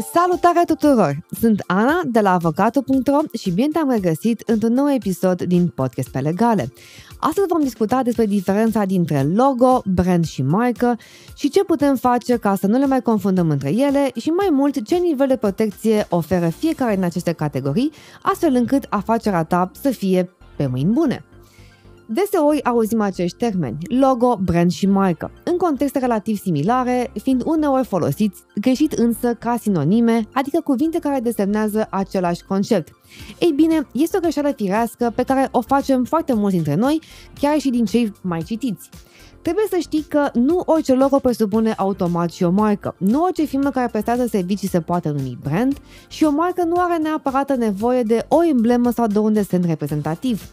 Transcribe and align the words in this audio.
Salutare 0.00 0.62
tuturor! 0.66 1.18
Sunt 1.40 1.62
Ana 1.66 2.00
de 2.04 2.20
la 2.20 2.32
avocatul.ro 2.32 3.18
și 3.32 3.50
bine 3.50 3.68
te-am 3.72 3.90
regăsit 3.90 4.42
într-un 4.46 4.72
nou 4.72 4.90
episod 4.90 5.42
din 5.42 5.68
Podcast 5.68 6.08
pe 6.08 6.18
Legale. 6.18 6.72
Astăzi 7.18 7.46
vom 7.46 7.62
discuta 7.62 8.02
despre 8.02 8.26
diferența 8.26 8.84
dintre 8.84 9.22
logo, 9.22 9.82
brand 9.94 10.24
și 10.24 10.42
marcă 10.42 10.98
și 11.36 11.50
ce 11.50 11.64
putem 11.64 11.96
face 11.96 12.36
ca 12.36 12.54
să 12.54 12.66
nu 12.66 12.78
le 12.78 12.86
mai 12.86 13.02
confundăm 13.02 13.50
între 13.50 13.72
ele 13.72 14.10
și 14.14 14.28
mai 14.28 14.48
mult 14.50 14.86
ce 14.86 14.96
nivel 14.96 15.26
de 15.26 15.36
protecție 15.36 16.06
oferă 16.08 16.48
fiecare 16.48 16.94
din 16.94 17.04
aceste 17.04 17.32
categorii, 17.32 17.92
astfel 18.22 18.54
încât 18.54 18.86
afacerea 18.88 19.44
ta 19.44 19.70
să 19.80 19.90
fie 19.90 20.30
pe 20.56 20.66
mâini 20.66 20.92
bune. 20.92 21.24
Deseori 22.10 22.64
auzim 22.64 23.00
acești 23.00 23.36
termeni, 23.36 23.78
logo, 24.00 24.38
brand 24.42 24.70
și 24.70 24.86
marcă, 24.86 25.30
în 25.44 25.47
contexte 25.58 25.98
relativ 25.98 26.38
similare, 26.38 27.12
fiind 27.22 27.42
uneori 27.44 27.86
folosiți, 27.86 28.42
greșit 28.60 28.92
însă 28.92 29.34
ca 29.34 29.56
sinonime, 29.60 30.28
adică 30.32 30.60
cuvinte 30.64 30.98
care 30.98 31.20
desemnează 31.20 31.86
același 31.90 32.44
concept. 32.44 32.92
Ei 33.38 33.52
bine, 33.56 33.86
este 33.92 34.16
o 34.16 34.20
greșeală 34.20 34.52
firească 34.56 35.12
pe 35.14 35.22
care 35.22 35.48
o 35.50 35.60
facem 35.60 36.04
foarte 36.04 36.34
mulți 36.34 36.54
dintre 36.54 36.74
noi, 36.74 37.00
chiar 37.40 37.58
și 37.58 37.70
din 37.70 37.84
cei 37.84 38.12
mai 38.22 38.42
citiți. 38.42 38.90
Trebuie 39.42 39.64
să 39.70 39.76
știi 39.80 40.02
că 40.08 40.30
nu 40.32 40.62
orice 40.64 40.94
logo 40.94 41.18
presupune 41.18 41.74
automat 41.76 42.30
și 42.30 42.44
o 42.44 42.50
marcă. 42.50 42.94
Nu 42.98 43.22
orice 43.22 43.44
firmă 43.44 43.70
care 43.70 43.88
prestează 43.90 44.26
servicii 44.26 44.68
se 44.68 44.80
poate 44.80 45.08
numi 45.08 45.38
brand 45.42 45.78
și 46.08 46.24
o 46.24 46.30
marcă 46.30 46.64
nu 46.64 46.74
are 46.78 46.96
neapărat 46.96 47.56
nevoie 47.56 48.02
de 48.02 48.26
o 48.28 48.44
emblemă 48.44 48.90
sau 48.90 49.06
de 49.06 49.18
un 49.18 49.32
desen 49.32 49.62
reprezentativ. 49.66 50.50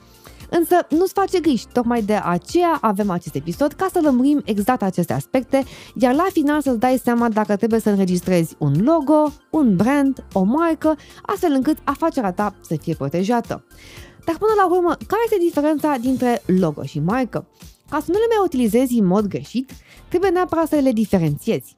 Însă 0.49 0.76
nu-ți 0.90 1.13
face 1.13 1.40
griji, 1.40 1.67
tocmai 1.73 2.02
de 2.02 2.20
aceea 2.23 2.77
avem 2.81 3.09
acest 3.09 3.35
episod 3.35 3.72
ca 3.72 3.88
să 3.91 3.99
lămurim 4.04 4.41
exact 4.45 4.81
aceste 4.81 5.13
aspecte, 5.13 5.63
iar 5.95 6.13
la 6.13 6.26
final 6.31 6.62
să-ți 6.62 6.80
dai 6.80 7.02
seama 7.04 7.30
dacă 7.30 7.55
trebuie 7.55 7.80
să 7.80 7.90
înregistrezi 7.90 8.55
un 8.58 8.73
logo, 8.84 9.31
un 9.49 9.76
brand, 9.76 10.26
o 10.34 10.43
marcă, 10.43 10.98
astfel 11.21 11.52
încât 11.52 11.77
afacerea 11.84 12.32
ta 12.32 12.55
să 12.62 12.76
fie 12.82 12.96
protejată. 12.96 13.65
Dar 14.26 14.37
până 14.37 14.52
la 14.57 14.65
urmă, 14.65 14.90
care 15.07 15.21
este 15.24 15.37
diferența 15.43 15.96
dintre 16.02 16.41
logo 16.46 16.84
și 16.84 16.99
marcă? 16.99 17.48
Ca 17.90 17.99
să 17.99 18.05
nu 18.07 18.18
le 18.18 18.26
mai 18.30 18.46
utilizezi 18.46 18.99
în 18.99 19.05
mod 19.05 19.26
greșit, 19.27 19.71
trebuie 20.07 20.30
neapărat 20.30 20.68
să 20.68 20.76
le 20.76 20.91
diferențiezi 20.91 21.76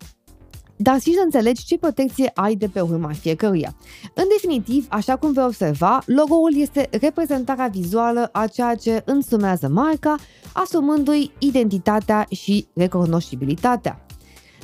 dar 0.78 1.00
și 1.00 1.14
să 1.14 1.22
înțelegi 1.24 1.66
ce 1.66 1.78
protecție 1.78 2.32
ai 2.34 2.56
de 2.56 2.68
pe 2.68 2.82
urma 2.82 3.12
fiecăruia. 3.14 3.76
În 4.14 4.24
definitiv, 4.30 4.88
așa 4.90 5.16
cum 5.16 5.34
vei 5.34 5.44
observa, 5.44 6.02
logo-ul 6.06 6.56
este 6.56 6.90
reprezentarea 7.02 7.68
vizuală 7.68 8.30
a 8.32 8.48
ceea 8.48 8.76
ce 8.76 9.02
însumează 9.06 9.68
marca, 9.68 10.16
asumându-i 10.54 11.32
identitatea 11.40 12.26
și 12.30 12.68
recunoștibilitatea. 12.74 14.06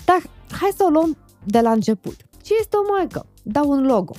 Dar 0.06 0.22
hai 0.60 0.72
să 0.78 0.84
o 0.88 0.90
luăm 0.90 1.18
de 1.44 1.60
la 1.60 1.72
început. 1.72 2.16
Ce 2.42 2.54
este 2.60 2.78
o 2.78 2.94
marcă? 2.98 3.26
Da 3.44 3.62
un 3.62 3.86
logo. 3.86 4.14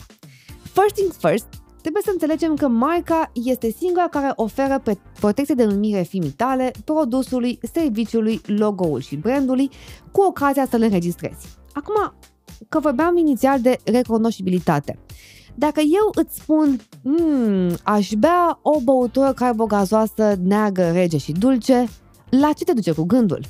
First 0.73 0.95
things 0.95 1.17
first, 1.17 1.47
trebuie 1.85 2.03
să 2.05 2.11
înțelegem 2.13 2.55
că 2.55 2.69
marca 2.69 3.31
este 3.33 3.71
singura 3.79 4.09
care 4.09 4.33
oferă 4.35 4.83
protecție 5.21 5.55
de 5.55 5.65
numire 5.65 6.03
firmii 6.03 6.31
tale, 6.31 6.71
produsului, 6.85 7.59
serviciului, 7.73 8.41
logo-ul 8.47 9.01
și 9.01 9.17
brandului, 9.17 9.71
cu 10.11 10.21
ocazia 10.23 10.67
să 10.71 10.77
le 10.77 10.85
înregistrezi. 10.85 11.47
Acum, 11.73 12.15
că 12.69 12.81
vorbeam 12.81 13.17
inițial 13.17 13.61
de 13.61 13.79
recunoștibilitate. 13.85 14.99
Dacă 15.55 15.81
eu 15.81 16.25
îți 16.25 16.35
spun, 16.35 16.81
mmm, 17.03 17.77
aș 17.83 18.13
bea 18.19 18.59
o 18.63 18.81
băutură 18.81 19.33
carbogazoasă 19.33 20.35
neagră, 20.43 20.91
rege 20.91 21.17
și 21.19 21.33
dulce, 21.33 21.89
la 22.31 22.53
ce 22.53 22.65
te 22.65 22.73
duce 22.73 22.93
cu 22.93 23.03
gândul? 23.03 23.41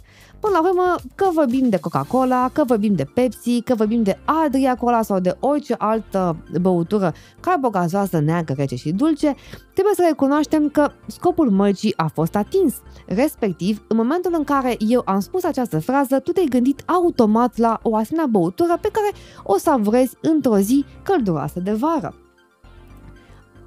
Până 0.45 0.59
la 0.63 0.69
urmă, 0.69 0.95
că 1.15 1.29
vorbim 1.33 1.69
de 1.69 1.79
Coca-Cola, 1.79 2.51
că 2.53 2.65
vorbim 2.65 2.95
de 2.95 3.05
Pepsi, 3.05 3.63
că 3.63 3.75
vorbim 3.75 4.03
de 4.03 4.19
Adria 4.25 4.75
Cola 4.77 5.03
sau 5.03 5.21
de 5.21 5.37
orice 5.41 5.75
altă 5.79 6.37
băutură 6.61 7.13
carbogazoasă, 7.41 8.19
neagră, 8.19 8.55
rece 8.57 8.75
și 8.75 8.93
dulce, 8.93 9.35
trebuie 9.73 9.95
să 9.95 10.05
recunoaștem 10.09 10.69
că 10.69 10.91
scopul 11.07 11.51
mărcii 11.51 11.97
a 11.97 12.07
fost 12.07 12.37
atins. 12.37 12.75
Respectiv, 13.07 13.85
în 13.89 13.97
momentul 13.97 14.35
în 14.37 14.45
care 14.45 14.77
eu 14.79 15.03
am 15.05 15.21
spus 15.21 15.45
această 15.45 15.81
frază, 15.81 16.19
tu 16.19 16.33
te-ai 16.33 16.47
gândit 16.47 16.83
automat 16.87 17.57
la 17.57 17.81
o 17.83 17.97
asemenea 17.97 18.29
băutură 18.31 18.79
pe 18.81 18.91
care 18.93 19.11
o 19.43 19.59
savurezi 19.59 20.17
într-o 20.21 20.59
zi 20.59 20.85
călduroasă 21.03 21.61
de 21.61 21.73
vară. 21.73 22.15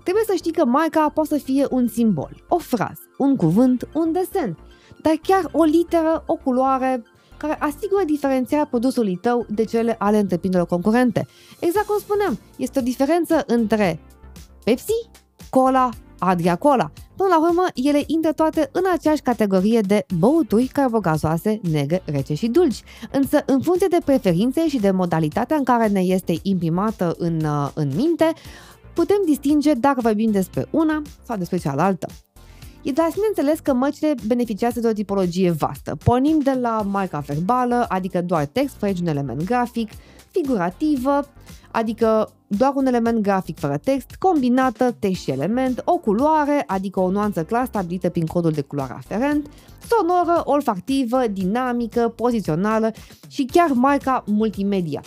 Trebuie 0.03 0.23
să 0.27 0.33
știi 0.35 0.51
că 0.51 0.65
marca 0.65 1.09
poate 1.13 1.29
să 1.29 1.43
fie 1.43 1.65
un 1.69 1.87
simbol, 1.87 2.43
o 2.47 2.57
frază, 2.57 3.01
un 3.17 3.35
cuvânt, 3.35 3.87
un 3.93 4.11
desen, 4.11 4.57
dar 5.07 5.19
chiar 5.21 5.49
o 5.51 5.63
literă, 5.63 6.23
o 6.25 6.35
culoare, 6.35 7.03
care 7.37 7.57
asigură 7.59 8.03
diferențierea 8.05 8.65
produsului 8.65 9.15
tău 9.15 9.45
de 9.49 9.63
cele 9.63 9.95
ale 9.99 10.17
întreprinderilor 10.17 10.71
concurente. 10.71 11.27
Exact 11.59 11.85
cum 11.85 11.97
spuneam, 11.99 12.39
este 12.57 12.79
o 12.79 12.81
diferență 12.81 13.43
între 13.47 13.99
Pepsi, 14.63 15.09
Cola, 15.49 15.89
Adria 16.19 16.55
Cola. 16.55 16.91
Până 17.15 17.29
la 17.29 17.39
urmă, 17.41 17.63
ele 17.73 18.03
intră 18.05 18.31
toate 18.31 18.69
în 18.71 18.83
aceeași 18.93 19.21
categorie 19.21 19.81
de 19.81 20.05
băuturi 20.19 20.65
carbogazoase, 20.65 21.59
negre, 21.71 22.01
rece 22.05 22.33
și 22.33 22.47
dulci. 22.47 22.83
Însă, 23.11 23.43
în 23.45 23.61
funcție 23.61 23.87
de 23.89 23.97
preferințe 24.05 24.67
și 24.67 24.79
de 24.79 24.91
modalitatea 24.91 25.57
în 25.57 25.63
care 25.63 25.87
ne 25.87 26.01
este 26.01 26.39
imprimată 26.41 27.15
în, 27.17 27.41
uh, 27.43 27.69
în 27.73 27.91
minte, 27.95 28.33
putem 28.93 29.21
distinge 29.25 29.73
dacă 29.73 30.01
vorbim 30.01 30.31
despre 30.31 30.67
una 30.69 31.01
sau 31.23 31.37
despre 31.37 31.57
cealaltă. 31.57 32.07
E 32.87 32.91
de 32.91 33.01
la 33.01 33.09
sine 33.11 33.25
înțeles 33.27 33.59
că 33.59 33.73
măcile 33.73 34.15
beneficiază 34.27 34.79
de 34.79 34.87
o 34.87 34.91
tipologie 34.91 35.51
vastă. 35.51 35.97
Pornim 36.03 36.39
de 36.39 36.57
la 36.61 36.81
marca 36.81 37.19
verbală, 37.19 37.85
adică 37.89 38.21
doar 38.21 38.45
text 38.45 38.75
fără 38.75 38.91
un 39.01 39.07
element 39.07 39.43
grafic, 39.43 39.91
figurativă, 40.31 41.27
adică 41.71 42.33
doar 42.47 42.71
un 42.75 42.85
element 42.85 43.19
grafic 43.19 43.59
fără 43.59 43.77
text, 43.77 44.15
combinată, 44.19 44.91
text 44.99 45.21
și 45.21 45.31
element, 45.31 45.81
o 45.85 45.97
culoare, 45.97 46.63
adică 46.67 46.99
o 46.99 47.09
nuanță 47.09 47.43
clar 47.43 47.65
stabilită 47.65 48.09
prin 48.09 48.25
codul 48.25 48.51
de 48.51 48.61
culoare 48.61 48.93
aferent, 48.93 49.49
sonoră, 49.87 50.41
olfactivă, 50.43 51.27
dinamică, 51.31 52.13
pozițională 52.15 52.91
și 53.27 53.45
chiar 53.45 53.69
marca 53.73 54.23
multimedia. 54.25 55.01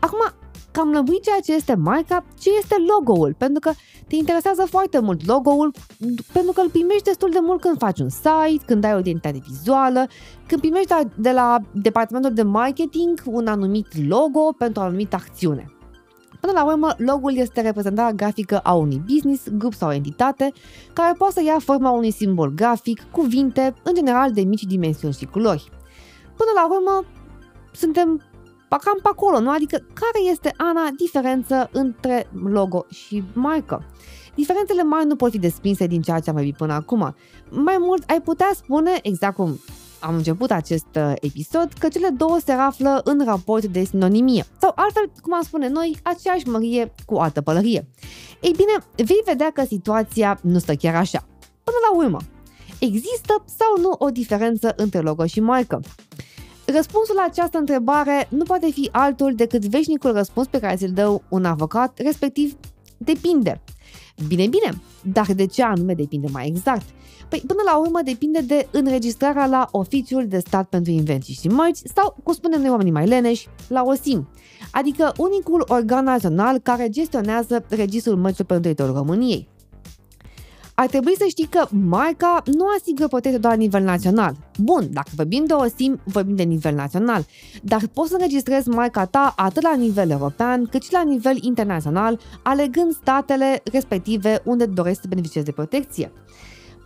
Acum, 0.00 0.32
că 0.72 0.80
am 0.80 0.90
lămurit 0.90 1.22
ceea 1.22 1.40
ce 1.44 1.54
este 1.54 1.74
marca, 1.74 2.24
ce 2.38 2.50
este 2.58 2.76
logo-ul, 2.88 3.34
pentru 3.38 3.60
că 3.60 3.72
te 4.08 4.16
interesează 4.16 4.64
foarte 4.64 4.98
mult 4.98 5.26
logo-ul, 5.26 5.74
pentru 6.32 6.52
că 6.52 6.60
îl 6.60 6.70
primești 6.70 7.02
destul 7.02 7.30
de 7.30 7.38
mult 7.42 7.60
când 7.60 7.78
faci 7.78 8.00
un 8.00 8.08
site, 8.08 8.64
când 8.66 8.84
ai 8.84 8.94
o 8.94 8.98
identitate 8.98 9.42
vizuală, 9.48 10.06
când 10.46 10.60
primești 10.60 10.94
de 11.14 11.30
la 11.30 11.58
departamentul 11.72 12.34
de 12.34 12.42
marketing 12.42 13.22
un 13.26 13.46
anumit 13.46 14.08
logo 14.08 14.52
pentru 14.58 14.82
o 14.82 14.84
anumită 14.84 15.16
acțiune. 15.16 15.72
Până 16.40 16.52
la 16.52 16.64
urmă, 16.64 16.94
logo-ul 16.96 17.36
este 17.36 17.60
reprezentarea 17.60 18.12
grafică 18.12 18.58
a 18.58 18.72
unui 18.72 19.02
business, 19.06 19.48
grup 19.48 19.74
sau 19.74 19.92
entitate, 19.92 20.52
care 20.92 21.14
poate 21.18 21.32
să 21.32 21.42
ia 21.42 21.58
forma 21.58 21.90
unui 21.90 22.10
simbol 22.10 22.50
grafic, 22.54 23.02
cuvinte, 23.10 23.74
în 23.82 23.94
general 23.94 24.32
de 24.32 24.40
mici 24.40 24.62
dimensiuni 24.62 25.14
și 25.14 25.26
culori. 25.26 25.70
Până 26.36 26.50
la 26.54 26.66
urmă, 26.74 27.04
suntem 27.72 28.22
cam 28.76 28.98
pe 29.02 29.08
acolo, 29.12 29.40
nu? 29.40 29.50
Adică 29.50 29.76
care 29.76 30.30
este, 30.30 30.54
Ana, 30.56 30.88
diferență 30.96 31.68
între 31.72 32.28
logo 32.44 32.84
și 32.88 33.22
marcă? 33.32 33.84
Diferențele 34.34 34.82
mari 34.82 35.06
nu 35.06 35.16
pot 35.16 35.30
fi 35.30 35.38
desprinse 35.38 35.86
din 35.86 36.02
ceea 36.02 36.20
ce 36.20 36.30
am 36.30 36.36
vorbit 36.36 36.56
până 36.56 36.72
acum. 36.72 37.14
Mai 37.50 37.76
mult, 37.78 38.10
ai 38.10 38.20
putea 38.20 38.50
spune, 38.54 38.98
exact 39.02 39.34
cum 39.34 39.60
am 40.00 40.14
început 40.14 40.50
acest 40.50 40.86
uh, 40.96 41.12
episod, 41.20 41.72
că 41.78 41.88
cele 41.88 42.08
două 42.08 42.38
se 42.44 42.52
află 42.52 43.00
în 43.04 43.24
raport 43.24 43.64
de 43.64 43.84
sinonimie. 43.84 44.44
Sau 44.60 44.72
altfel, 44.74 45.12
cum 45.22 45.34
am 45.34 45.42
spune 45.42 45.68
noi, 45.68 45.98
aceeași 46.02 46.48
mărie 46.48 46.94
cu 47.06 47.14
altă 47.14 47.40
pălărie. 47.40 47.88
Ei 48.40 48.54
bine, 48.56 48.72
vei 48.96 49.22
vedea 49.24 49.50
că 49.50 49.64
situația 49.64 50.38
nu 50.42 50.58
stă 50.58 50.74
chiar 50.74 50.94
așa. 50.94 51.24
Până 51.64 51.76
la 51.90 51.96
urmă, 52.04 52.18
există 52.78 53.44
sau 53.44 53.80
nu 53.80 53.94
o 53.98 54.10
diferență 54.10 54.72
între 54.76 55.00
logo 55.00 55.26
și 55.26 55.40
marcă? 55.40 55.80
Răspunsul 56.74 57.14
la 57.14 57.26
această 57.28 57.58
întrebare 57.58 58.26
nu 58.30 58.44
poate 58.44 58.70
fi 58.70 58.88
altul 58.92 59.34
decât 59.34 59.64
veșnicul 59.64 60.12
răspuns 60.12 60.46
pe 60.46 60.58
care 60.58 60.76
ți-l 60.76 60.92
dă 60.92 61.20
un 61.28 61.44
avocat, 61.44 61.98
respectiv 61.98 62.56
depinde. 62.98 63.62
Bine, 64.26 64.46
bine, 64.46 64.80
dar 65.02 65.26
de 65.34 65.46
ce 65.46 65.62
anume 65.62 65.94
depinde 65.94 66.28
mai 66.32 66.46
exact? 66.46 66.84
Păi, 67.28 67.42
până 67.46 67.60
la 67.64 67.78
urmă 67.78 68.00
depinde 68.04 68.40
de 68.40 68.68
înregistrarea 68.70 69.46
la 69.46 69.68
Oficiul 69.70 70.26
de 70.28 70.38
Stat 70.38 70.68
pentru 70.68 70.92
Invenții 70.92 71.34
și 71.34 71.48
Mărci 71.48 71.78
sau, 71.94 72.16
cum 72.22 72.32
spunem 72.32 72.60
noi 72.60 72.70
oamenii 72.70 72.92
mai 72.92 73.06
leneși, 73.06 73.48
la 73.68 73.82
OSIM, 73.82 74.28
adică 74.70 75.12
unicul 75.16 75.64
organ 75.68 76.04
național 76.04 76.58
care 76.58 76.88
gestionează 76.88 77.64
Registrul 77.68 78.16
Mărcilor 78.16 78.46
pentru 78.46 78.64
teritoriul 78.64 78.96
României. 78.96 79.48
Ar 80.82 80.88
trebui 80.88 81.16
să 81.16 81.24
știi 81.28 81.46
că 81.46 81.66
marca 81.70 82.42
nu 82.44 82.64
asigură 82.78 83.08
protecție 83.08 83.38
doar 83.38 83.52
la 83.52 83.58
nivel 83.58 83.82
național. 83.82 84.34
Bun, 84.58 84.88
dacă 84.92 85.10
vorbim 85.16 85.44
de 85.44 85.52
o 85.52 85.66
SIM, 85.76 86.00
vorbim 86.04 86.36
de 86.36 86.42
nivel 86.42 86.74
național, 86.74 87.26
dar 87.62 87.82
poți 87.94 88.08
să 88.08 88.14
înregistrezi 88.14 88.68
marca 88.68 89.04
ta 89.04 89.32
atât 89.36 89.62
la 89.62 89.74
nivel 89.74 90.10
european 90.10 90.66
cât 90.66 90.82
și 90.82 90.92
la 90.92 91.02
nivel 91.02 91.36
internațional, 91.40 92.20
alegând 92.42 92.92
statele 92.92 93.62
respective 93.72 94.42
unde 94.44 94.66
dorești 94.66 95.00
să 95.00 95.06
beneficiezi 95.08 95.46
de 95.46 95.52
protecție. 95.52 96.12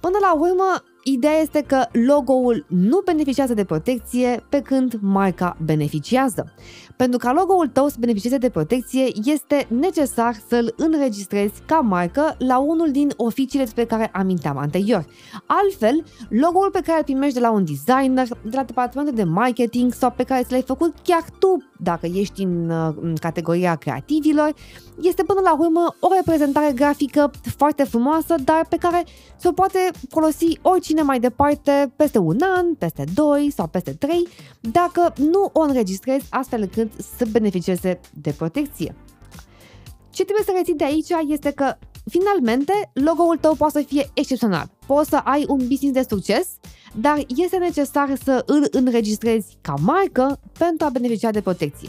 Până 0.00 0.18
la 0.20 0.34
urmă, 0.34 0.82
ideea 1.12 1.40
este 1.40 1.62
că 1.62 1.84
logo-ul 1.92 2.66
nu 2.68 3.00
beneficiază 3.04 3.54
de 3.54 3.64
protecție 3.64 4.44
pe 4.48 4.60
când 4.60 4.98
marca 5.00 5.56
beneficiază. 5.64 6.52
Pentru 6.96 7.18
ca 7.18 7.32
logo-ul 7.32 7.68
tău 7.68 7.88
să 7.88 7.96
beneficieze 7.98 8.38
de 8.38 8.50
protecție, 8.50 9.04
este 9.24 9.66
necesar 9.68 10.34
să-l 10.48 10.74
înregistrezi 10.76 11.62
ca 11.66 11.76
marcă 11.76 12.36
la 12.38 12.58
unul 12.58 12.90
din 12.90 13.12
oficiile 13.16 13.64
despre 13.64 13.84
care 13.84 14.10
aminteam 14.12 14.56
anterior. 14.56 15.06
Altfel, 15.46 16.04
logo-ul 16.28 16.70
pe 16.70 16.80
care 16.84 16.98
îl 16.98 17.04
primești 17.04 17.34
de 17.34 17.40
la 17.40 17.50
un 17.50 17.64
designer, 17.64 18.28
de 18.28 18.56
la 18.56 18.62
departamentul 18.62 19.16
de 19.16 19.24
marketing 19.24 19.92
sau 19.92 20.10
pe 20.16 20.22
care 20.22 20.42
ți 20.42 20.50
l-ai 20.50 20.62
făcut 20.62 20.94
chiar 21.02 21.24
tu 21.38 21.62
dacă 21.78 22.06
ești 22.06 22.42
în, 22.42 22.70
în 23.00 23.14
categoria 23.20 23.74
creativilor, 23.74 24.54
este 25.00 25.22
până 25.22 25.40
la 25.40 25.52
urmă 25.58 25.94
o 26.00 26.08
reprezentare 26.14 26.72
grafică 26.72 27.30
foarte 27.56 27.84
frumoasă, 27.84 28.34
dar 28.44 28.66
pe 28.68 28.76
care 28.76 29.04
se 29.36 29.50
poate 29.50 29.90
folosi 30.08 30.58
oricine 30.62 30.95
mai 31.02 31.20
departe 31.20 31.92
peste 31.96 32.18
un 32.18 32.38
an, 32.40 32.74
peste 32.74 33.04
doi 33.14 33.52
sau 33.54 33.66
peste 33.66 33.92
trei, 33.92 34.28
dacă 34.60 35.12
nu 35.16 35.50
o 35.52 35.60
înregistrezi 35.60 36.26
astfel 36.30 36.60
încât 36.60 36.90
să 37.16 37.26
beneficieze 37.30 38.00
de 38.14 38.30
protecție. 38.30 38.94
Ce 40.10 40.24
trebuie 40.24 40.44
să 40.44 40.52
reții 40.56 40.74
de 40.74 40.84
aici 40.84 41.30
este 41.32 41.50
că 41.50 41.76
finalmente 42.10 42.90
logo-ul 42.92 43.36
tău 43.36 43.54
poate 43.54 43.78
să 43.78 43.84
fie 43.88 44.10
excepțional. 44.14 44.70
Poți 44.86 45.08
să 45.08 45.16
ai 45.16 45.44
un 45.48 45.68
business 45.68 45.92
de 45.92 46.06
succes, 46.08 46.48
dar 46.94 47.24
este 47.36 47.56
necesar 47.56 48.16
să 48.24 48.42
îl 48.46 48.68
înregistrezi 48.70 49.56
ca 49.60 49.74
marcă 49.80 50.40
pentru 50.58 50.86
a 50.86 50.90
beneficia 50.90 51.30
de 51.30 51.40
protecție. 51.40 51.88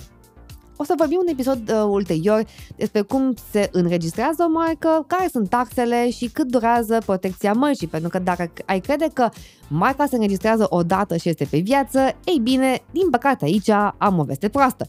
O 0.79 0.83
să 0.83 0.93
vorbim 0.97 1.17
un 1.21 1.27
episod 1.31 1.69
uh, 1.69 1.83
ulterior 1.89 2.45
despre 2.75 3.01
cum 3.01 3.33
se 3.51 3.69
înregistrează 3.71 4.43
o 4.43 4.51
marcă, 4.51 5.03
care 5.07 5.27
sunt 5.31 5.49
taxele 5.49 6.09
și 6.09 6.29
cât 6.29 6.47
durează 6.47 6.97
protecția 7.05 7.53
mărcii, 7.53 7.87
pentru 7.87 8.09
că 8.09 8.19
dacă 8.19 8.51
ai 8.65 8.79
crede 8.79 9.07
că 9.13 9.29
marca 9.67 10.05
se 10.05 10.15
înregistrează 10.15 10.65
odată 10.69 11.17
și 11.17 11.29
este 11.29 11.47
pe 11.49 11.59
viață, 11.59 11.99
ei 12.23 12.39
bine, 12.43 12.83
din 12.91 13.09
păcate 13.09 13.45
aici 13.45 13.69
am 13.97 14.19
o 14.19 14.23
veste 14.23 14.49
proastă. 14.49 14.87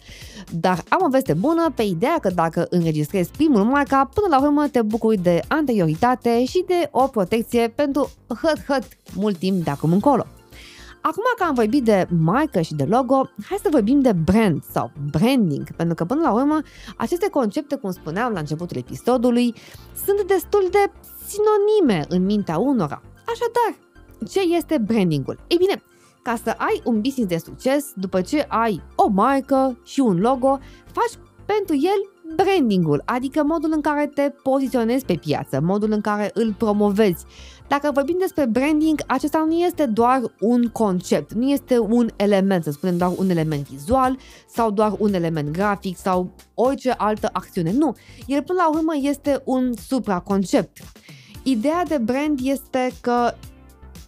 Dar 0.52 0.82
am 0.88 1.04
o 1.04 1.08
veste 1.08 1.32
bună 1.32 1.72
pe 1.74 1.82
ideea 1.82 2.18
că 2.20 2.30
dacă 2.30 2.66
înregistrezi 2.70 3.30
primul 3.30 3.64
marca, 3.64 4.10
până 4.14 4.36
la 4.36 4.46
urmă 4.46 4.68
te 4.68 4.82
bucuri 4.82 5.16
de 5.16 5.40
anterioritate 5.48 6.44
și 6.44 6.64
de 6.66 6.88
o 6.90 7.06
protecție 7.06 7.68
pentru 7.68 8.10
hăt-hăt 8.42 8.88
mult 9.14 9.36
timp 9.36 9.64
de 9.64 9.70
acum 9.70 9.92
încolo. 9.92 10.26
Acum 11.00 11.22
că 11.36 11.44
am 11.44 11.54
vorbit 11.54 11.84
de 11.84 12.06
marcă 12.18 12.60
și 12.60 12.74
de 12.74 12.84
logo, 12.84 13.30
hai 13.48 13.58
să 13.62 13.68
vorbim 13.70 14.00
de 14.00 14.12
brand 14.12 14.62
sau 14.72 14.90
branding, 15.10 15.70
pentru 15.76 15.94
că 15.94 16.04
până 16.04 16.20
la 16.20 16.32
urmă 16.32 16.60
aceste 16.96 17.28
concepte, 17.30 17.76
cum 17.76 17.90
spuneam 17.90 18.32
la 18.32 18.38
începutul 18.38 18.76
episodului, 18.76 19.54
sunt 20.04 20.26
destul 20.26 20.68
de 20.70 20.92
sinonime 21.26 22.04
în 22.08 22.24
mintea 22.24 22.58
unora. 22.58 23.02
Așadar, 23.26 23.78
ce 24.30 24.40
este 24.56 24.78
brandingul? 24.78 25.38
Ei 25.46 25.56
bine, 25.56 25.82
ca 26.22 26.36
să 26.42 26.54
ai 26.58 26.80
un 26.84 27.00
business 27.00 27.28
de 27.28 27.38
succes, 27.38 27.92
după 27.94 28.20
ce 28.20 28.46
ai 28.48 28.82
o 28.94 29.08
marcă 29.08 29.78
și 29.84 30.00
un 30.00 30.20
logo, 30.20 30.58
faci 30.92 31.24
pentru 31.46 31.74
el 31.74 32.17
brandingul, 32.36 33.02
adică 33.04 33.42
modul 33.44 33.70
în 33.74 33.80
care 33.80 34.10
te 34.14 34.32
poziționezi 34.42 35.04
pe 35.04 35.14
piață, 35.14 35.60
modul 35.60 35.92
în 35.92 36.00
care 36.00 36.30
îl 36.34 36.54
promovezi. 36.58 37.24
Dacă 37.68 37.90
vorbim 37.94 38.16
despre 38.18 38.46
branding, 38.46 39.00
acesta 39.06 39.44
nu 39.48 39.52
este 39.52 39.86
doar 39.86 40.22
un 40.40 40.68
concept, 40.68 41.32
nu 41.32 41.50
este 41.50 41.78
un 41.78 42.08
element, 42.16 42.64
să 42.64 42.70
spunem 42.70 42.96
doar 42.96 43.12
un 43.16 43.30
element 43.30 43.68
vizual 43.68 44.16
sau 44.48 44.70
doar 44.70 44.92
un 44.98 45.14
element 45.14 45.50
grafic 45.50 45.96
sau 45.96 46.30
orice 46.54 46.90
altă 46.90 47.28
acțiune. 47.32 47.72
Nu, 47.72 47.96
el 48.26 48.42
până 48.42 48.58
la 48.62 48.68
urmă 48.68 48.92
este 49.00 49.42
un 49.44 49.72
supraconcept. 49.86 50.78
Ideea 51.42 51.82
de 51.88 51.98
brand 51.98 52.38
este 52.42 52.90
că 53.00 53.34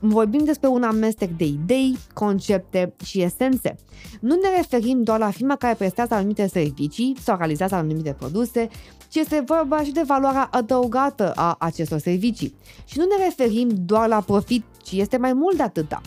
vorbim 0.00 0.44
despre 0.44 0.68
un 0.68 0.82
amestec 0.82 1.30
de 1.36 1.44
idei, 1.44 1.96
concepte 2.14 2.94
și 3.04 3.22
esențe. 3.22 3.76
Nu 4.20 4.34
ne 4.34 4.56
referim 4.56 5.02
doar 5.02 5.18
la 5.18 5.30
firma 5.30 5.56
care 5.56 5.74
prestează 5.74 6.14
anumite 6.14 6.46
servicii 6.46 7.16
sau 7.22 7.36
realizează 7.36 7.74
anumite 7.74 8.16
produse, 8.18 8.68
ci 9.08 9.14
este 9.14 9.42
vorba 9.46 9.82
și 9.82 9.92
de 9.92 10.02
valoarea 10.06 10.48
adăugată 10.50 11.32
a 11.34 11.56
acestor 11.58 11.98
servicii. 11.98 12.54
Și 12.84 12.98
nu 12.98 13.04
ne 13.04 13.24
referim 13.24 13.68
doar 13.74 14.08
la 14.08 14.20
profit, 14.20 14.64
ci 14.82 14.92
este 14.92 15.16
mai 15.16 15.32
mult 15.32 15.56
de 15.56 15.62
atâta. 15.62 16.00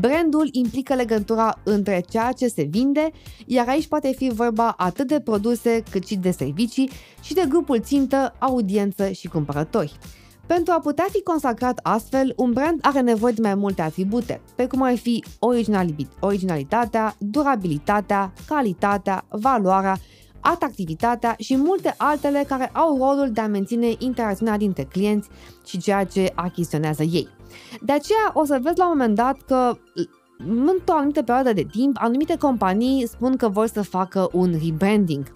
Brandul 0.00 0.48
implică 0.52 0.94
legătura 0.94 1.58
între 1.64 2.04
ceea 2.08 2.32
ce 2.32 2.48
se 2.48 2.62
vinde, 2.62 3.10
iar 3.46 3.68
aici 3.68 3.86
poate 3.86 4.12
fi 4.16 4.30
vorba 4.32 4.74
atât 4.76 5.06
de 5.06 5.20
produse 5.20 5.82
cât 5.90 6.06
și 6.06 6.16
de 6.16 6.30
servicii 6.30 6.90
și 7.22 7.34
de 7.34 7.44
grupul 7.48 7.80
țintă, 7.80 8.34
audiență 8.38 9.10
și 9.10 9.28
cumpărători. 9.28 9.98
Pentru 10.46 10.72
a 10.72 10.80
putea 10.80 11.06
fi 11.10 11.22
consacrat 11.22 11.80
astfel, 11.82 12.32
un 12.36 12.52
brand 12.52 12.78
are 12.82 13.00
nevoie 13.00 13.32
de 13.32 13.40
mai 13.42 13.54
multe 13.54 13.82
atribute, 13.82 14.40
pe 14.54 14.66
cum 14.66 14.82
ar 14.82 14.96
fi 14.96 15.24
originalitatea, 16.20 17.14
durabilitatea, 17.18 18.32
calitatea, 18.46 19.24
valoarea, 19.28 19.98
atractivitatea 20.40 21.34
și 21.38 21.56
multe 21.56 21.94
altele 21.96 22.44
care 22.48 22.70
au 22.72 22.96
rolul 22.96 23.30
de 23.32 23.40
a 23.40 23.46
menține 23.46 23.94
interacțiunea 23.98 24.56
dintre 24.56 24.82
clienți 24.82 25.28
și 25.66 25.78
ceea 25.78 26.04
ce 26.04 26.32
achiziționează 26.34 27.02
ei. 27.02 27.28
De 27.82 27.92
aceea 27.92 28.30
o 28.32 28.44
să 28.44 28.58
vezi 28.62 28.78
la 28.78 28.84
un 28.84 28.96
moment 28.96 29.14
dat 29.14 29.36
că 29.46 29.76
într-o 30.46 30.94
anumită 30.94 31.22
perioadă 31.22 31.52
de 31.52 31.66
timp, 31.70 31.96
anumite 32.00 32.36
companii 32.36 33.06
spun 33.06 33.36
că 33.36 33.48
vor 33.48 33.66
să 33.66 33.82
facă 33.82 34.28
un 34.32 34.54
rebranding 34.64 35.32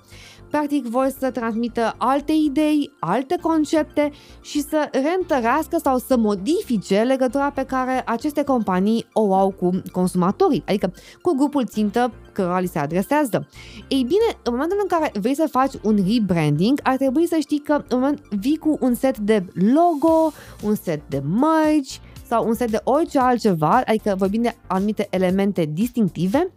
practic 0.51 0.87
vor 0.87 1.13
să 1.19 1.31
transmită 1.31 1.95
alte 1.99 2.33
idei, 2.33 2.91
alte 3.01 3.37
concepte 3.41 4.11
și 4.41 4.61
să 4.61 4.89
reîntărească 4.93 5.79
sau 5.83 5.99
să 5.99 6.17
modifice 6.17 7.03
legătura 7.03 7.51
pe 7.51 7.65
care 7.65 8.03
aceste 8.07 8.45
companii 8.45 9.07
o 9.13 9.35
au 9.35 9.51
cu 9.51 9.71
consumatorii, 9.93 10.63
adică 10.67 10.93
cu 11.23 11.35
grupul 11.35 11.65
țintă 11.67 12.13
cărora 12.33 12.59
li 12.59 12.67
se 12.67 12.79
adresează. 12.79 13.49
Ei 13.89 14.03
bine, 14.03 14.39
în 14.43 14.53
momentul 14.53 14.79
în 14.83 14.89
care 14.89 15.13
vrei 15.21 15.35
să 15.35 15.49
faci 15.51 15.73
un 15.83 15.99
rebranding, 16.07 16.81
ar 16.83 16.97
trebui 16.97 17.27
să 17.27 17.37
știi 17.41 17.59
că 17.59 17.73
în 17.73 17.99
moment 17.99 18.21
vii 18.31 18.57
cu 18.57 18.79
un 18.81 18.95
set 18.95 19.19
de 19.19 19.45
logo, 19.55 20.33
un 20.63 20.75
set 20.75 21.03
de 21.09 21.23
merch 21.41 21.95
sau 22.27 22.47
un 22.47 22.55
set 22.55 22.71
de 22.71 22.81
orice 22.85 23.19
altceva, 23.19 23.83
adică 23.87 24.15
vorbim 24.19 24.43
de 24.43 24.57
anumite 24.67 25.07
elemente 25.11 25.71
distinctive, 25.73 26.53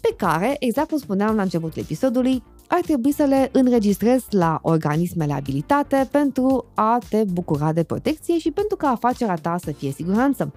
pe 0.00 0.14
care, 0.16 0.56
exact 0.58 0.88
cum 0.88 0.98
spuneam 0.98 1.36
la 1.36 1.42
începutul 1.42 1.82
episodului, 1.82 2.42
ar 2.68 2.80
trebui 2.80 3.12
să 3.12 3.24
le 3.24 3.48
înregistrezi 3.52 4.24
la 4.30 4.58
organismele 4.62 5.32
abilitate 5.32 6.08
pentru 6.10 6.64
a 6.74 6.98
te 7.08 7.24
bucura 7.32 7.72
de 7.72 7.82
protecție 7.82 8.38
și 8.38 8.50
pentru 8.50 8.76
ca 8.76 8.88
afacerea 8.88 9.34
ta 9.34 9.56
să 9.64 9.72
fie 9.72 9.90
siguranță. 9.90 10.52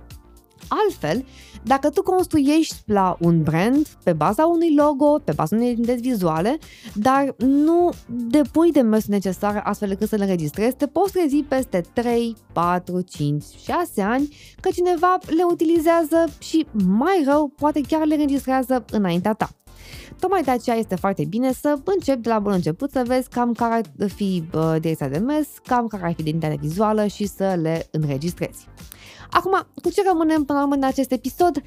Altfel, 0.67 1.25
dacă 1.63 1.89
tu 1.89 2.01
construiești 2.01 2.75
la 2.85 3.17
un 3.19 3.43
brand 3.43 3.87
pe 4.03 4.13
baza 4.13 4.45
unui 4.45 4.75
logo, 4.75 5.19
pe 5.23 5.31
baza 5.31 5.55
unei 5.55 5.71
identități 5.71 6.01
vizuale, 6.01 6.57
dar 6.93 7.35
nu 7.37 7.89
depui 8.07 8.71
de 8.71 8.81
mers 8.81 9.05
necesare 9.05 9.61
astfel 9.63 9.89
încât 9.89 10.07
să 10.07 10.15
le 10.15 10.23
înregistrezi, 10.23 10.75
te 10.75 10.87
poți 10.87 11.11
trezi 11.11 11.43
peste 11.47 11.85
3, 11.93 12.35
4, 12.53 13.01
5, 13.01 13.43
6 13.63 14.01
ani 14.01 14.35
că 14.59 14.69
cineva 14.73 15.17
le 15.25 15.43
utilizează 15.51 16.25
și 16.39 16.65
mai 16.87 17.23
rău, 17.25 17.47
poate 17.47 17.81
chiar 17.81 18.05
le 18.05 18.13
înregistrează 18.13 18.85
înaintea 18.91 19.33
ta. 19.33 19.49
Tocmai 20.19 20.43
de 20.43 20.51
aceea 20.51 20.75
este 20.75 20.95
foarte 20.95 21.25
bine 21.25 21.51
să 21.51 21.79
începi 21.83 22.21
de 22.21 22.29
la 22.29 22.39
bun 22.39 22.51
început 22.51 22.91
să 22.91 23.03
vezi 23.05 23.29
cam 23.29 23.53
care 23.53 23.73
ar 23.73 24.09
fi 24.09 24.43
direcția 24.79 25.07
de 25.07 25.17
mers, 25.17 25.47
cam 25.65 25.87
care 25.87 26.03
ar 26.03 26.13
fi 26.13 26.21
identitatea 26.21 26.57
vizuală 26.61 27.05
și 27.05 27.25
să 27.25 27.57
le 27.61 27.87
înregistrezi. 27.91 28.67
Acum, 29.31 29.51
cu 29.81 29.89
ce 29.89 30.01
rămânem 30.07 30.43
până 30.43 30.57
la 30.57 30.63
urmă 30.63 30.75
în 30.75 30.83
acest 30.83 31.11
episod? 31.11 31.63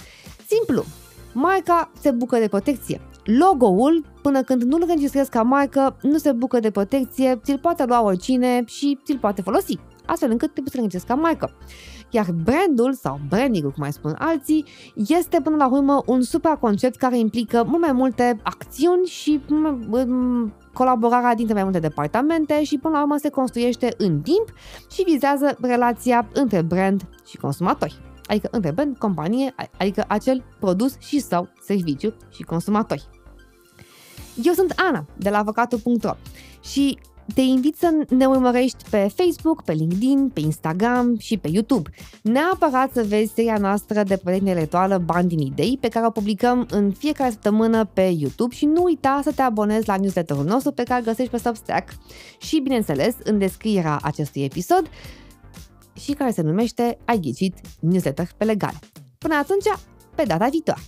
Simplu, 0.46 0.84
marca 1.32 1.90
se 2.00 2.10
bucură 2.10 2.40
de 2.40 2.48
protecție. 2.48 3.00
Logo-ul, 3.24 4.04
până 4.22 4.42
când 4.42 4.62
nu-l 4.62 4.80
înregistrezi 4.82 5.30
ca 5.30 5.42
marcă, 5.42 5.96
nu 6.02 6.18
se 6.18 6.32
bucură 6.32 6.60
de 6.60 6.70
protecție, 6.70 7.40
ți-l 7.44 7.58
poate 7.58 7.84
lua 7.84 8.02
oricine 8.02 8.64
și 8.66 8.98
ți-l 9.04 9.18
poate 9.18 9.42
folosi, 9.42 9.78
astfel 10.10 10.30
încât 10.30 10.50
trebuie 10.50 10.72
să-l 10.72 10.82
înregistrezi 10.82 11.20
ca 11.20 11.26
marcă. 11.28 11.50
Iar 12.10 12.26
brandul 12.44 12.92
sau 12.92 13.20
branding-ul, 13.28 13.70
cum 13.70 13.82
mai 13.82 13.92
spun 13.92 14.14
alții, 14.18 14.64
este 14.94 15.40
până 15.42 15.56
la 15.56 15.68
urmă 15.68 16.02
un 16.06 16.22
supraconcept 16.22 16.96
care 16.96 17.18
implică 17.18 17.64
mult 17.66 17.80
mai 17.80 17.92
multe 17.92 18.40
acțiuni 18.42 19.06
și 19.06 19.40
colaborarea 20.72 21.34
dintre 21.34 21.54
mai 21.54 21.62
multe 21.62 21.78
departamente 21.78 22.64
și 22.64 22.78
până 22.78 22.94
la 22.94 23.02
urmă 23.02 23.16
se 23.16 23.28
construiește 23.28 23.94
în 23.98 24.20
timp 24.20 24.44
și 24.90 25.02
vizează 25.02 25.56
relația 25.60 26.28
între 26.32 26.62
brand 26.62 27.02
și 27.26 27.36
consumatori. 27.36 28.00
Adică 28.26 28.48
între 28.50 28.70
brand, 28.70 28.98
companie, 28.98 29.54
adică 29.78 30.04
acel 30.08 30.44
produs 30.60 30.98
și 30.98 31.20
sau 31.20 31.48
serviciu 31.60 32.14
și 32.30 32.42
consumatori. 32.42 33.08
Eu 34.42 34.52
sunt 34.52 34.72
Ana 34.76 35.04
de 35.16 35.30
la 35.30 35.38
avocatul.ro 35.38 36.12
și 36.60 36.98
te 37.34 37.40
invit 37.40 37.76
să 37.76 37.90
ne 38.08 38.26
urmărești 38.26 38.84
pe 38.90 39.10
Facebook, 39.14 39.62
pe 39.62 39.72
LinkedIn, 39.72 40.28
pe 40.28 40.40
Instagram 40.40 41.18
și 41.18 41.36
pe 41.36 41.48
YouTube. 41.48 41.90
Neapărat 42.22 42.92
să 42.92 43.04
vezi 43.08 43.32
seria 43.34 43.58
noastră 43.58 44.02
de 44.02 44.16
proiect 44.16 44.46
intelectuală 44.46 44.98
Bani 44.98 45.28
din 45.28 45.38
Idei, 45.38 45.78
pe 45.80 45.88
care 45.88 46.06
o 46.06 46.10
publicăm 46.10 46.66
în 46.70 46.92
fiecare 46.92 47.30
săptămână 47.30 47.84
pe 47.84 48.02
YouTube 48.18 48.54
și 48.54 48.64
nu 48.64 48.82
uita 48.82 49.20
să 49.22 49.32
te 49.32 49.42
abonezi 49.42 49.88
la 49.88 49.96
newsletterul 49.96 50.44
nostru 50.44 50.72
pe 50.72 50.82
care 50.82 51.00
îl 51.00 51.06
găsești 51.06 51.30
pe 51.30 51.38
Substack. 51.38 51.88
Și, 52.38 52.60
bineînțeles, 52.60 53.14
în 53.24 53.38
descrierea 53.38 53.98
acestui 54.02 54.44
episod, 54.44 54.90
și 56.00 56.12
care 56.12 56.30
se 56.30 56.42
numește 56.42 56.98
Ai 57.04 57.18
ghicit 57.18 57.54
newsletter 57.80 58.28
pe 58.36 58.44
legale. 58.44 58.78
Până 59.18 59.34
atunci, 59.34 59.78
pe 60.14 60.22
data 60.22 60.48
viitoare! 60.48 60.80